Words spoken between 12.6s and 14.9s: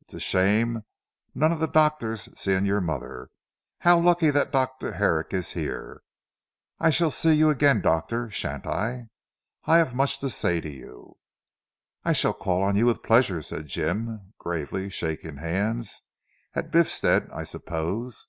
on you with pleasure," said Jim gravely